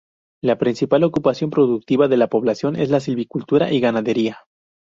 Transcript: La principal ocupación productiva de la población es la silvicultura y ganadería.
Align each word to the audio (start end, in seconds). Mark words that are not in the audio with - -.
La 0.43 0.57
principal 0.57 1.03
ocupación 1.03 1.51
productiva 1.51 2.07
de 2.07 2.17
la 2.17 2.25
población 2.25 2.75
es 2.75 2.89
la 2.89 2.99
silvicultura 2.99 3.71
y 3.71 3.79
ganadería. 3.79 4.39